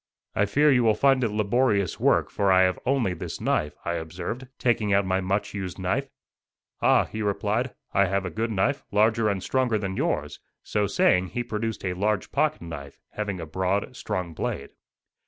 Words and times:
"I 0.33 0.47
fear 0.47 0.71
you 0.71 0.83
will 0.83 0.95
find 0.95 1.23
it 1.23 1.29
laborious 1.29 1.99
work, 1.99 2.31
for 2.31 2.51
I 2.51 2.63
have 2.63 2.79
only 2.87 3.13
this 3.13 3.39
knife," 3.39 3.77
I 3.85 3.93
observed, 3.93 4.47
taking 4.57 4.91
out 4.91 5.05
my 5.05 5.21
much 5.21 5.53
used 5.53 5.77
knife. 5.77 6.09
"Ah," 6.81 7.05
he 7.05 7.21
replied, 7.21 7.75
"I 7.93 8.05
have 8.05 8.25
a 8.25 8.31
good 8.31 8.49
knife, 8.49 8.83
larger 8.91 9.29
and 9.29 9.43
stronger 9.43 9.77
than 9.77 9.95
yours;" 9.95 10.39
so 10.63 10.87
saying 10.87 11.27
he 11.27 11.43
produced 11.43 11.85
a 11.85 11.93
large 11.93 12.31
pocket 12.31 12.63
knife, 12.63 12.99
having 13.11 13.39
a 13.39 13.45
broad, 13.45 13.95
strong 13.95 14.33
blade. 14.33 14.71